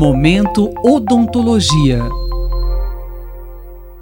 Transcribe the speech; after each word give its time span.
Momento 0.00 0.72
Odontologia. 0.82 2.00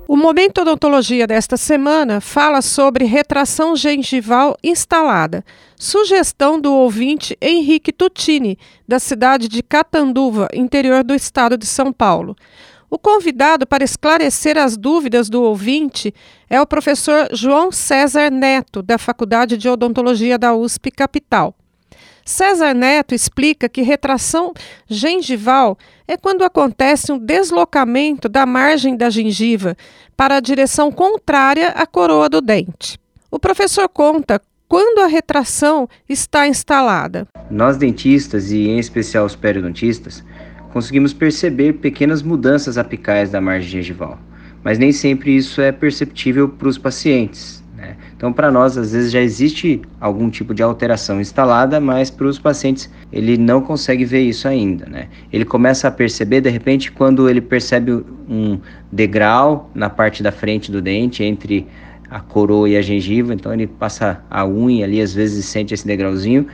O 0.07 0.17
Momento 0.17 0.61
Odontologia 0.61 1.27
desta 1.27 1.57
semana 1.57 2.21
fala 2.21 2.63
sobre 2.63 3.05
retração 3.05 3.75
gengival 3.75 4.57
instalada. 4.63 5.45
Sugestão 5.75 6.61
do 6.61 6.73
ouvinte 6.73 7.37
Henrique 7.43 7.93
Tutini, 7.93 8.57
da 8.87 9.01
cidade 9.01 9.49
de 9.49 9.61
Catanduva, 9.61 10.47
interior 10.55 11.03
do 11.03 11.17
estado 11.17 11.59
de 11.59 11.67
São 11.67 11.93
Paulo. 11.93 12.37
O 12.89 12.97
convidado 12.97 13.67
para 13.67 13.83
esclarecer 13.83 14.57
as 14.57 14.77
dúvidas 14.77 15.29
do 15.29 15.43
ouvinte 15.43 16.15
é 16.49 16.61
o 16.61 16.67
professor 16.67 17.29
João 17.33 17.73
César 17.73 18.31
Neto, 18.31 18.83
da 18.83 18.99
Faculdade 18.99 19.57
de 19.57 19.69
Odontologia 19.69 20.39
da 20.39 20.55
USP 20.55 20.93
Capital. 20.93 21.58
César 22.29 22.75
Neto 22.75 23.15
explica 23.15 23.71
que 23.71 23.81
retração 23.81 24.53
gengival 24.87 25.79
é 26.07 26.15
quando 26.15 26.45
acontece 26.45 27.11
um 27.11 27.19
deslocamento 27.19 28.29
da 28.29 28.45
margem 28.45 28.95
da 28.95 29.09
gengiva 29.09 29.75
para 30.15 30.37
a 30.37 30.41
direção 30.41 30.93
contrária 30.93 31.69
à 31.69 31.87
coroa 31.87 32.29
do 32.29 32.43
dente. 32.43 32.99
O 33.31 33.39
professor 33.39 33.89
conta 33.89 34.43
quando 34.69 34.99
a 34.99 35.07
retração 35.07 35.89
está 36.07 36.47
instalada. 36.47 37.27
Nós 37.51 37.79
dentistas 37.79 38.53
e 38.53 38.69
em 38.69 38.79
especial 38.79 39.25
os 39.25 39.35
periodontistas 39.35 40.23
conseguimos 40.71 41.15
perceber 41.15 41.79
pequenas 41.79 42.21
mudanças 42.21 42.77
apicais 42.77 43.31
da 43.31 43.41
margem 43.41 43.71
gengival, 43.71 44.19
mas 44.63 44.79
nem 44.79 44.93
sempre 44.93 45.35
isso 45.35 45.63
é 45.63 45.73
perceptível 45.73 46.47
para 46.47 46.69
os 46.69 46.77
pacientes. 46.77 47.58
Então, 48.19 48.33
para 48.33 48.51
nós, 48.51 48.77
às 48.77 48.91
vezes 48.91 49.13
já 49.13 49.21
existe 49.21 49.81
algum 50.01 50.29
tipo 50.29 50.53
de 50.53 50.61
alteração 50.61 51.21
instalada, 51.21 51.79
mas 51.79 52.11
para 52.11 52.27
os 52.27 52.37
pacientes 52.37 52.91
ele 53.13 53.39
não 53.39 53.61
consegue 53.61 54.05
ver 54.05 54.23
isso 54.23 54.49
ainda. 54.49 54.87
Né? 54.87 55.07
Ele 55.33 55.45
começa 55.45 55.87
a 55.87 55.91
perceber, 55.91 56.41
de 56.41 56.51
repente, 56.51 56.91
quando 56.91 57.31
ele 57.31 57.41
percebe 57.41 57.93
um 58.29 58.59
degrau 58.91 59.71
na 59.73 59.89
parte 59.89 60.21
da 60.21 60.33
frente 60.33 60.73
do 60.73 60.83
dente 60.83 61.23
entre 61.23 61.65
a 62.11 62.19
coroa 62.19 62.69
e 62.69 62.77
a 62.77 62.83
gengiva, 62.83 63.33
então 63.33 63.55
ele 63.55 63.69
passa 63.69 64.21
a 64.29 64.45
unha 64.45 64.85
ali, 64.85 65.01
às 65.01 65.15
vezes 65.15 65.45
sente 65.45 65.73
esse 65.73 65.87
degrauzinho 65.87 66.49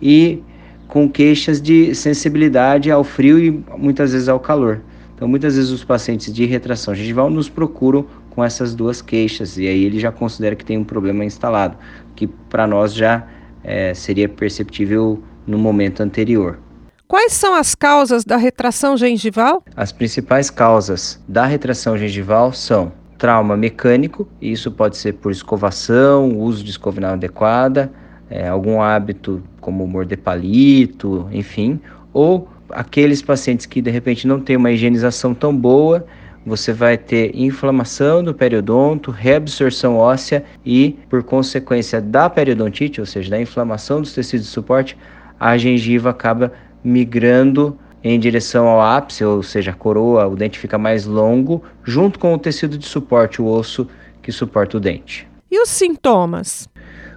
e 0.00 0.42
com 0.88 1.06
queixas 1.06 1.60
de 1.60 1.94
sensibilidade 1.94 2.90
ao 2.90 3.04
frio 3.04 3.38
e 3.38 3.62
muitas 3.76 4.12
vezes 4.12 4.28
ao 4.28 4.40
calor. 4.40 4.80
Então, 5.14 5.28
muitas 5.28 5.54
vezes 5.54 5.70
os 5.70 5.84
pacientes 5.84 6.32
de 6.32 6.46
retração 6.46 6.94
gengival 6.94 7.28
nos 7.28 7.46
procuram 7.46 8.06
com 8.30 8.44
essas 8.44 8.74
duas 8.74 9.02
queixas 9.02 9.58
e 9.58 9.66
aí 9.66 9.84
ele 9.84 9.98
já 9.98 10.10
considera 10.10 10.56
que 10.56 10.64
tem 10.64 10.78
um 10.78 10.84
problema 10.84 11.24
instalado, 11.24 11.76
que 12.14 12.26
para 12.26 12.66
nós 12.66 12.94
já 12.94 13.26
é, 13.62 13.92
seria 13.94 14.28
perceptível 14.28 15.22
no 15.46 15.58
momento 15.58 16.02
anterior. 16.02 16.58
Quais 17.06 17.32
são 17.32 17.54
as 17.54 17.74
causas 17.74 18.24
da 18.24 18.36
retração 18.36 18.96
gengival? 18.96 19.64
As 19.74 19.90
principais 19.90 20.48
causas 20.48 21.20
da 21.26 21.44
retração 21.44 21.98
gengival 21.98 22.52
são 22.52 22.92
trauma 23.18 23.56
mecânico, 23.56 24.28
e 24.40 24.52
isso 24.52 24.70
pode 24.70 24.96
ser 24.96 25.14
por 25.14 25.32
escovação, 25.32 26.38
uso 26.38 26.64
de 26.64 26.70
escova 26.70 26.98
inadequada, 26.98 27.92
é, 28.30 28.48
algum 28.48 28.80
hábito 28.80 29.42
como 29.60 29.86
morder 29.86 30.18
palito, 30.18 31.28
enfim, 31.32 31.80
ou 32.12 32.48
aqueles 32.70 33.20
pacientes 33.20 33.66
que 33.66 33.82
de 33.82 33.90
repente 33.90 34.26
não 34.26 34.40
têm 34.40 34.56
uma 34.56 34.70
higienização 34.70 35.34
tão 35.34 35.54
boa 35.54 36.06
você 36.44 36.72
vai 36.72 36.96
ter 36.96 37.32
inflamação 37.34 38.24
do 38.24 38.34
periodonto, 38.34 39.10
reabsorção 39.10 39.96
óssea 39.96 40.44
e, 40.64 40.98
por 41.08 41.22
consequência 41.22 42.00
da 42.00 42.30
periodontite, 42.30 43.00
ou 43.00 43.06
seja, 43.06 43.30
da 43.30 43.40
inflamação 43.40 44.00
dos 44.00 44.14
tecidos 44.14 44.46
de 44.46 44.52
suporte, 44.52 44.96
a 45.38 45.56
gengiva 45.58 46.10
acaba 46.10 46.52
migrando 46.82 47.78
em 48.02 48.18
direção 48.18 48.66
ao 48.66 48.80
ápice, 48.80 49.24
ou 49.24 49.42
seja, 49.42 49.72
a 49.72 49.74
coroa, 49.74 50.26
o 50.26 50.34
dente 50.34 50.58
fica 50.58 50.78
mais 50.78 51.04
longo, 51.04 51.62
junto 51.84 52.18
com 52.18 52.32
o 52.32 52.38
tecido 52.38 52.78
de 52.78 52.86
suporte, 52.86 53.42
o 53.42 53.46
osso 53.46 53.86
que 54.22 54.32
suporta 54.32 54.78
o 54.78 54.80
dente. 54.80 55.28
E 55.50 55.60
os 55.60 55.68
sintomas? 55.68 56.68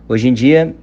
Hoje 0.08 0.28
em 0.28 0.34
dia, 0.34 0.76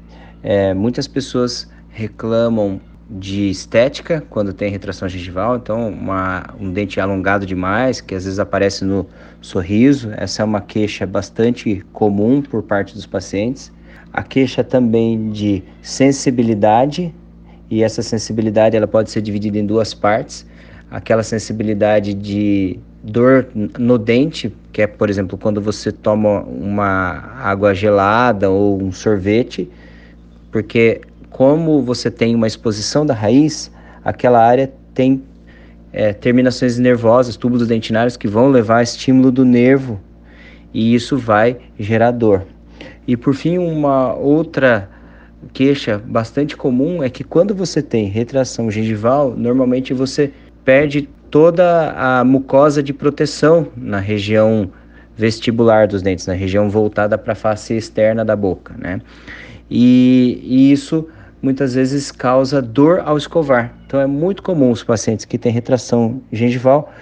é, 0.43 0.73
muitas 0.73 1.07
pessoas 1.07 1.71
reclamam 1.91 2.81
de 3.11 3.51
estética 3.51 4.23
quando 4.31 4.53
tem 4.53 4.71
retração 4.71 5.09
gengival, 5.09 5.57
então 5.57 5.89
uma, 5.89 6.55
um 6.61 6.73
dente 6.73 7.01
alongado 7.01 7.45
demais, 7.45 8.01
que 8.01 8.15
às 8.15 8.25
vezes 8.25 8.39
aparece 8.39 8.85
no 8.85 9.05
sorriso, 9.41 10.11
essa 10.17 10.43
é 10.43 10.45
uma 10.45 10.61
queixa 10.61 11.05
bastante 11.07 11.85
comum 11.93 12.41
por 12.41 12.63
parte 12.63 12.95
dos 12.95 13.07
pacientes. 13.07 13.73
A 14.13 14.23
queixa 14.23 14.63
também 14.63 15.31
de 15.31 15.63
sensibilidade, 15.83 17.13
e 17.69 17.83
essa 17.83 18.03
sensibilidade 18.03 18.77
ela 18.77 18.87
pode 18.87 19.11
ser 19.11 19.23
dividida 19.23 19.59
em 19.59 19.67
duas 19.67 19.93
partes. 19.95 20.47
Aquela 20.91 21.23
sensibilidade 21.23 22.15
de 22.15 22.79
dor 23.03 23.49
no 23.55 23.97
dente, 23.99 24.53
que 24.73 24.83
é, 24.83 24.87
por 24.87 25.09
exemplo, 25.09 25.39
quando 25.39 25.61
você 25.61 25.91
toma 25.91 26.43
uma 26.43 27.33
água 27.39 27.75
gelada 27.75 28.51
ou 28.51 28.83
um 28.83 28.93
sorvete, 28.93 29.71
porque 30.51 31.01
como 31.31 31.83
você 31.83 32.11
tem 32.11 32.35
uma 32.35 32.47
exposição 32.47 33.07
da 33.07 33.15
raiz, 33.15 33.71
aquela 34.05 34.45
área 34.45 34.71
tem 34.93 35.23
é, 35.93 36.13
terminações 36.13 36.79
nervosas, 36.79 37.37
túbulos 37.37 37.67
dentinários 37.67 38.17
que 38.17 38.29
vão 38.29 38.49
levar 38.49 38.83
estímulo 38.83 39.31
do 39.31 39.45
nervo 39.45 40.01
e 40.73 40.95
isso 40.95 41.17
vai 41.17 41.57
gerar 41.79 42.11
dor. 42.11 42.45
E 43.07 43.17
por 43.17 43.35
fim, 43.35 43.59
uma 43.59 44.15
outra 44.15 44.89
queixa 45.53 45.99
bastante 45.99 46.57
comum 46.57 47.03
é 47.03 47.09
que 47.09 47.25
quando 47.25 47.55
você 47.55 47.83
tem 47.83 48.07
retração 48.07 48.71
gengival, 48.71 49.35
normalmente 49.37 49.95
você 49.95 50.31
perde 50.65 51.09
toda 51.31 51.93
a 51.93 52.25
mucosa 52.25 52.83
de 52.83 52.93
proteção 52.93 53.69
na 53.77 53.99
região 53.99 54.71
vestibular 55.17 55.87
dos 55.87 56.03
dentes, 56.03 56.27
na 56.27 56.35
região 56.35 56.69
voltada 56.69 57.17
para 57.17 57.33
a 57.33 57.37
face 57.37 57.75
externa 57.75 58.25
da 58.25 58.35
boca, 58.35 58.75
né? 58.79 59.01
E, 59.71 60.41
e 60.43 60.73
isso 60.73 61.07
muitas 61.43 61.75
vezes 61.75 62.13
causa 62.13 62.61
dor 62.61 63.01
ao 63.05 63.17
escovar. 63.17 63.75
Então 63.87 64.01
é 64.01 64.07
muito 64.07 64.43
comum 64.43 64.71
os 64.71 64.83
pacientes 64.83 65.25
que 65.25 65.39
têm 65.39 65.53
retração 65.53 66.21
gengival 66.33 66.93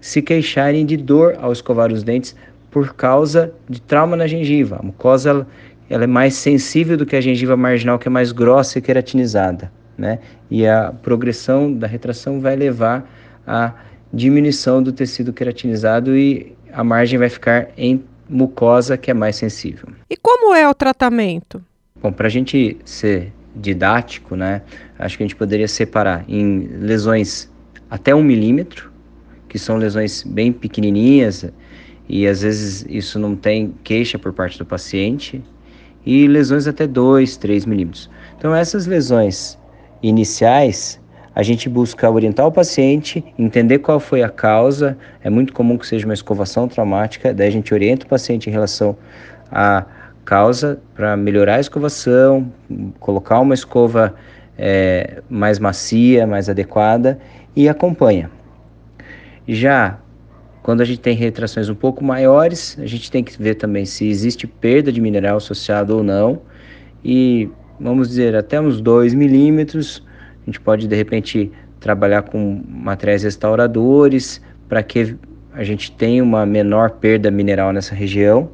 se 0.00 0.20
queixarem 0.20 0.84
de 0.84 0.96
dor 0.96 1.36
ao 1.40 1.52
escovar 1.52 1.92
os 1.92 2.02
dentes 2.02 2.36
por 2.70 2.94
causa 2.94 3.52
de 3.68 3.80
trauma 3.80 4.16
na 4.16 4.26
gengiva. 4.26 4.78
A 4.80 4.82
mucosa 4.82 5.30
ela, 5.30 5.46
ela 5.88 6.04
é 6.04 6.06
mais 6.06 6.34
sensível 6.34 6.96
do 6.96 7.06
que 7.06 7.16
a 7.16 7.20
gengiva 7.20 7.56
marginal, 7.56 7.98
que 7.98 8.08
é 8.08 8.10
mais 8.10 8.32
grossa 8.32 8.78
e 8.78 8.82
queratinizada, 8.82 9.70
né? 9.96 10.18
E 10.50 10.66
a 10.66 10.92
progressão 10.92 11.72
da 11.72 11.86
retração 11.86 12.40
vai 12.40 12.56
levar 12.56 13.08
à 13.46 13.72
diminuição 14.12 14.82
do 14.82 14.92
tecido 14.92 15.32
queratinizado 15.32 16.16
e 16.16 16.54
a 16.72 16.82
margem 16.82 17.18
vai 17.18 17.28
ficar 17.28 17.68
em 17.76 18.02
mucosa, 18.28 18.96
que 18.96 19.10
é 19.10 19.14
mais 19.14 19.36
sensível. 19.36 19.88
E 20.10 20.16
como 20.16 20.54
é 20.54 20.68
o 20.68 20.74
tratamento? 20.74 21.62
Bom, 22.00 22.12
para 22.12 22.26
a 22.26 22.30
gente 22.30 22.76
ser 22.84 23.32
didático, 23.54 24.36
né? 24.36 24.62
Acho 24.98 25.16
que 25.16 25.22
a 25.22 25.26
gente 25.26 25.36
poderia 25.36 25.68
separar 25.68 26.24
em 26.28 26.68
lesões 26.80 27.50
até 27.88 28.14
um 28.14 28.22
milímetro, 28.22 28.92
que 29.48 29.58
são 29.58 29.76
lesões 29.76 30.24
bem 30.24 30.52
pequenininhas 30.52 31.46
e 32.08 32.26
às 32.26 32.42
vezes 32.42 32.84
isso 32.88 33.18
não 33.18 33.34
tem 33.34 33.74
queixa 33.82 34.18
por 34.18 34.32
parte 34.32 34.58
do 34.58 34.66
paciente, 34.66 35.42
e 36.04 36.26
lesões 36.26 36.66
até 36.66 36.86
2, 36.86 37.36
3 37.36 37.64
milímetros. 37.64 38.10
Então, 38.36 38.54
essas 38.54 38.86
lesões 38.86 39.58
iniciais, 40.02 41.00
a 41.34 41.42
gente 41.42 41.68
busca 41.68 42.10
orientar 42.10 42.46
o 42.46 42.52
paciente, 42.52 43.24
entender 43.38 43.78
qual 43.78 43.98
foi 43.98 44.22
a 44.22 44.28
causa. 44.28 44.98
É 45.22 45.30
muito 45.30 45.52
comum 45.52 45.78
que 45.78 45.86
seja 45.86 46.04
uma 46.04 46.14
escovação 46.14 46.68
traumática, 46.68 47.32
daí 47.32 47.48
a 47.48 47.50
gente 47.50 47.72
orienta 47.72 48.04
o 48.04 48.08
paciente 48.08 48.48
em 48.48 48.52
relação 48.52 48.96
a 49.50 49.86
causa 50.24 50.80
para 50.94 51.16
melhorar 51.16 51.56
a 51.56 51.60
escovação, 51.60 52.52
colocar 52.98 53.40
uma 53.40 53.54
escova 53.54 54.14
é, 54.58 55.22
mais 55.28 55.58
macia, 55.58 56.26
mais 56.26 56.48
adequada 56.48 57.18
e 57.54 57.68
acompanha. 57.68 58.30
Já 59.46 59.98
quando 60.62 60.80
a 60.80 60.84
gente 60.84 61.00
tem 61.00 61.14
retrações 61.14 61.68
um 61.68 61.74
pouco 61.74 62.02
maiores, 62.02 62.78
a 62.80 62.86
gente 62.86 63.10
tem 63.10 63.22
que 63.22 63.40
ver 63.40 63.56
também 63.56 63.84
se 63.84 64.08
existe 64.08 64.46
perda 64.46 64.90
de 64.90 64.98
mineral 64.98 65.36
associado 65.36 65.94
ou 65.94 66.02
não. 66.02 66.40
E 67.04 67.50
vamos 67.78 68.08
dizer, 68.08 68.34
até 68.34 68.58
uns 68.58 68.80
2 68.80 69.12
milímetros, 69.12 70.02
a 70.42 70.46
gente 70.46 70.58
pode 70.58 70.88
de 70.88 70.96
repente 70.96 71.52
trabalhar 71.78 72.22
com 72.22 72.62
materiais 72.66 73.24
restauradores 73.24 74.40
para 74.66 74.82
que 74.82 75.14
a 75.52 75.62
gente 75.62 75.92
tenha 75.92 76.24
uma 76.24 76.46
menor 76.46 76.92
perda 76.92 77.30
mineral 77.30 77.70
nessa 77.70 77.94
região 77.94 78.50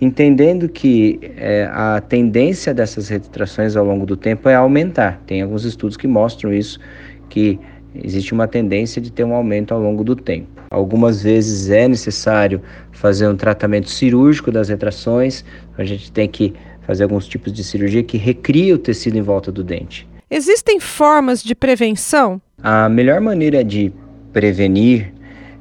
entendendo 0.00 0.68
que 0.68 1.20
é, 1.36 1.68
a 1.72 2.00
tendência 2.00 2.72
dessas 2.72 3.08
retrações 3.08 3.76
ao 3.76 3.84
longo 3.84 4.06
do 4.06 4.16
tempo 4.16 4.48
é 4.48 4.54
aumentar. 4.54 5.20
Tem 5.26 5.42
alguns 5.42 5.64
estudos 5.64 5.96
que 5.96 6.08
mostram 6.08 6.52
isso, 6.52 6.80
que 7.28 7.58
existe 7.94 8.32
uma 8.32 8.48
tendência 8.48 9.00
de 9.00 9.12
ter 9.12 9.24
um 9.24 9.34
aumento 9.34 9.74
ao 9.74 9.80
longo 9.80 10.02
do 10.02 10.16
tempo. 10.16 10.48
Algumas 10.70 11.22
vezes 11.22 11.68
é 11.68 11.86
necessário 11.88 12.62
fazer 12.92 13.28
um 13.28 13.36
tratamento 13.36 13.90
cirúrgico 13.90 14.50
das 14.52 14.68
retrações, 14.68 15.44
a 15.76 15.84
gente 15.84 16.10
tem 16.12 16.28
que 16.28 16.54
fazer 16.86 17.02
alguns 17.02 17.26
tipos 17.26 17.52
de 17.52 17.62
cirurgia 17.62 18.02
que 18.02 18.16
recria 18.16 18.74
o 18.74 18.78
tecido 18.78 19.18
em 19.18 19.22
volta 19.22 19.52
do 19.52 19.62
dente. 19.62 20.08
Existem 20.30 20.78
formas 20.78 21.42
de 21.42 21.54
prevenção? 21.54 22.40
A 22.62 22.88
melhor 22.88 23.20
maneira 23.20 23.64
de 23.64 23.92
prevenir 24.32 25.12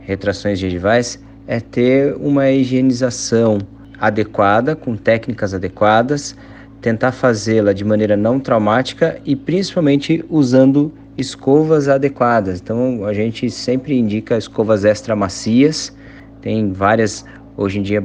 retrações 0.01 0.59
gengivais 0.59 1.19
é 1.47 1.59
ter 1.59 2.15
uma 2.15 2.49
higienização 2.51 3.57
adequada, 3.99 4.75
com 4.75 4.95
técnicas 4.95 5.53
adequadas, 5.53 6.35
tentar 6.81 7.11
fazê-la 7.11 7.73
de 7.73 7.83
maneira 7.83 8.15
não 8.15 8.39
traumática 8.39 9.19
e 9.25 9.35
principalmente 9.35 10.23
usando 10.29 10.93
escovas 11.17 11.87
adequadas. 11.87 12.61
Então 12.61 13.05
a 13.05 13.13
gente 13.13 13.49
sempre 13.49 13.97
indica 13.97 14.37
escovas 14.37 14.85
extra 14.85 15.15
macias, 15.15 15.95
tem 16.41 16.71
várias 16.71 17.25
hoje 17.57 17.79
em 17.79 17.81
dia 17.81 18.01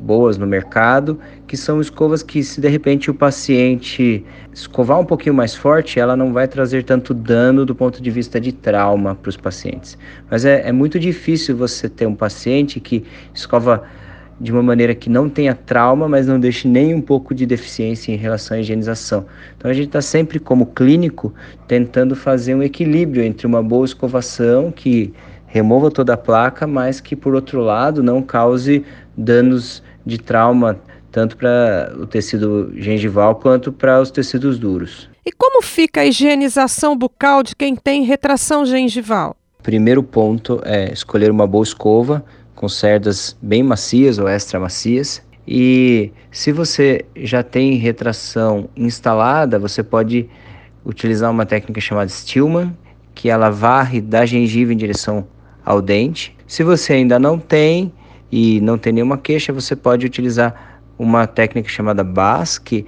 boas 0.00 0.36
no 0.36 0.46
mercado, 0.46 1.18
que 1.46 1.56
são 1.56 1.80
escovas 1.80 2.22
que 2.22 2.42
se 2.42 2.60
de 2.60 2.68
repente 2.68 3.10
o 3.10 3.14
paciente 3.14 4.24
escovar 4.52 4.98
um 4.98 5.04
pouquinho 5.04 5.34
mais 5.34 5.54
forte, 5.54 6.00
ela 6.00 6.16
não 6.16 6.32
vai 6.32 6.48
trazer 6.48 6.84
tanto 6.84 7.14
dano 7.14 7.64
do 7.64 7.74
ponto 7.74 8.02
de 8.02 8.10
vista 8.10 8.40
de 8.40 8.50
trauma 8.50 9.14
para 9.14 9.28
os 9.28 9.36
pacientes. 9.36 9.96
Mas 10.30 10.44
é, 10.44 10.68
é 10.68 10.72
muito 10.72 10.98
difícil 10.98 11.56
você 11.56 11.88
ter 11.88 12.06
um 12.06 12.14
paciente 12.14 12.80
que 12.80 13.04
escova 13.34 13.84
de 14.40 14.50
uma 14.50 14.62
maneira 14.62 14.94
que 14.94 15.10
não 15.10 15.28
tenha 15.28 15.54
trauma, 15.54 16.08
mas 16.08 16.26
não 16.26 16.40
deixe 16.40 16.66
nem 16.66 16.94
um 16.94 17.00
pouco 17.00 17.34
de 17.34 17.44
deficiência 17.44 18.10
em 18.10 18.16
relação 18.16 18.56
à 18.56 18.60
higienização. 18.60 19.26
Então 19.56 19.70
a 19.70 19.74
gente 19.74 19.88
está 19.88 20.00
sempre, 20.00 20.38
como 20.38 20.66
clínico, 20.66 21.34
tentando 21.68 22.16
fazer 22.16 22.54
um 22.54 22.62
equilíbrio 22.62 23.22
entre 23.22 23.46
uma 23.46 23.62
boa 23.62 23.84
escovação 23.84 24.72
que 24.72 25.12
remova 25.46 25.90
toda 25.90 26.14
a 26.14 26.16
placa, 26.16 26.66
mas 26.66 27.00
que 27.00 27.14
por 27.14 27.34
outro 27.34 27.60
lado 27.60 28.02
não 28.02 28.22
cause 28.22 28.84
danos 29.16 29.82
de 30.06 30.16
trauma 30.16 30.80
tanto 31.12 31.36
para 31.36 31.92
o 31.98 32.06
tecido 32.06 32.72
gengival 32.76 33.34
quanto 33.34 33.72
para 33.72 34.00
os 34.00 34.10
tecidos 34.10 34.58
duros. 34.58 35.10
E 35.26 35.32
como 35.32 35.60
fica 35.60 36.00
a 36.00 36.06
higienização 36.06 36.96
bucal 36.96 37.42
de 37.42 37.54
quem 37.54 37.76
tem 37.76 38.04
retração 38.04 38.64
gengival? 38.64 39.36
Primeiro 39.62 40.02
ponto 40.02 40.60
é 40.64 40.90
escolher 40.92 41.30
uma 41.30 41.46
boa 41.46 41.64
escova 41.64 42.24
com 42.60 42.68
cerdas 42.68 43.34
bem 43.40 43.62
macias 43.62 44.18
ou 44.18 44.28
extra 44.28 44.60
macias. 44.60 45.22
E 45.48 46.12
se 46.30 46.52
você 46.52 47.06
já 47.16 47.42
tem 47.42 47.76
retração 47.76 48.68
instalada, 48.76 49.58
você 49.58 49.82
pode 49.82 50.28
utilizar 50.84 51.30
uma 51.30 51.46
técnica 51.46 51.80
chamada 51.80 52.10
Stillman, 52.10 52.76
que 53.14 53.30
ela 53.30 53.48
varre 53.48 54.02
da 54.02 54.26
gengiva 54.26 54.74
em 54.74 54.76
direção 54.76 55.26
ao 55.64 55.80
dente. 55.80 56.36
Se 56.46 56.62
você 56.62 56.92
ainda 56.92 57.18
não 57.18 57.38
tem 57.38 57.94
e 58.30 58.60
não 58.60 58.76
tem 58.76 58.92
nenhuma 58.92 59.16
queixa, 59.16 59.54
você 59.54 59.74
pode 59.74 60.04
utilizar 60.04 60.82
uma 60.98 61.26
técnica 61.26 61.70
chamada 61.70 62.04
BAS, 62.04 62.58
que 62.58 62.84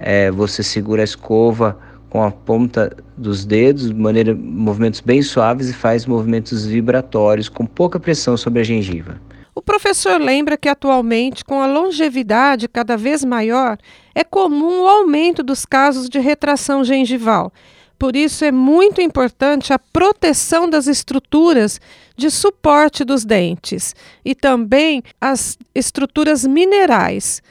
é, 0.00 0.28
você 0.32 0.60
segura 0.60 1.02
a 1.02 1.04
escova 1.04 1.78
com 2.14 2.22
a 2.22 2.30
ponta 2.30 2.96
dos 3.16 3.44
dedos, 3.44 3.88
de 3.88 3.92
maneira, 3.92 4.32
movimentos 4.36 5.00
bem 5.00 5.20
suaves 5.20 5.68
e 5.68 5.72
faz 5.72 6.06
movimentos 6.06 6.64
vibratórios 6.64 7.48
com 7.48 7.66
pouca 7.66 7.98
pressão 7.98 8.36
sobre 8.36 8.60
a 8.60 8.62
gengiva. 8.62 9.20
O 9.52 9.60
professor 9.60 10.20
lembra 10.20 10.56
que 10.56 10.68
atualmente, 10.68 11.44
com 11.44 11.60
a 11.60 11.66
longevidade 11.66 12.68
cada 12.68 12.96
vez 12.96 13.24
maior, 13.24 13.76
é 14.14 14.22
comum 14.22 14.82
o 14.82 14.86
aumento 14.86 15.42
dos 15.42 15.66
casos 15.66 16.08
de 16.08 16.20
retração 16.20 16.84
gengival. 16.84 17.52
Por 17.98 18.14
isso 18.14 18.44
é 18.44 18.52
muito 18.52 19.00
importante 19.00 19.72
a 19.72 19.78
proteção 19.80 20.70
das 20.70 20.86
estruturas 20.86 21.80
de 22.16 22.30
suporte 22.30 23.04
dos 23.04 23.24
dentes 23.24 23.92
e 24.24 24.36
também 24.36 25.02
as 25.20 25.58
estruturas 25.74 26.46
minerais 26.46 27.42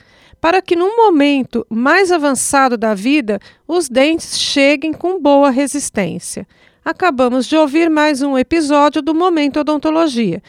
para 0.43 0.61
que 0.61 0.75
num 0.75 0.97
momento 0.97 1.65
mais 1.69 2.11
avançado 2.11 2.77
da 2.77 2.93
vida 2.93 3.39
os 3.65 3.87
dentes 3.87 4.37
cheguem 4.37 4.91
com 4.91 5.17
boa 5.17 5.49
resistência. 5.49 6.45
Acabamos 6.83 7.47
de 7.47 7.55
ouvir 7.55 7.89
mais 7.89 8.21
um 8.21 8.37
episódio 8.37 9.01
do 9.01 9.15
Momento 9.15 9.61
Odontologia. 9.61 10.43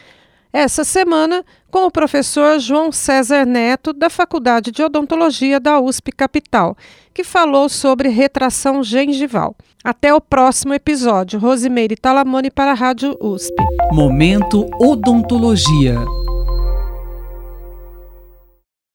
Essa 0.53 0.83
semana, 0.83 1.45
com 1.71 1.87
o 1.87 1.93
professor 1.93 2.59
João 2.59 2.91
César 2.91 3.47
Neto, 3.47 3.93
da 3.93 4.11
Faculdade 4.11 4.73
de 4.73 4.83
Odontologia 4.83 5.61
da 5.61 5.79
USP 5.79 6.11
Capital, 6.11 6.77
que 7.15 7.23
falou 7.23 7.69
sobre 7.69 8.09
retração 8.09 8.83
gengival. 8.83 9.55
Até 9.85 10.13
o 10.13 10.21
próximo 10.21 10.75
episódio. 10.75 11.39
Rosimeire 11.39 11.95
Talamone 11.95 12.51
para 12.51 12.73
a 12.73 12.75
Rádio 12.75 13.17
USP. 13.21 13.55
Momento 13.93 14.69
Odontologia. 14.81 16.01